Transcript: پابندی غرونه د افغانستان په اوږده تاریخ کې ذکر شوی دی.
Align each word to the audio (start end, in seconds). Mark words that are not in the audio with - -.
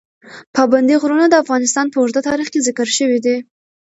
پابندی 0.55 0.95
غرونه 1.01 1.25
د 1.29 1.35
افغانستان 1.43 1.85
په 1.89 1.97
اوږده 1.99 2.21
تاریخ 2.29 2.47
کې 2.51 2.65
ذکر 2.67 2.87
شوی 2.97 3.19
دی. 3.25 3.37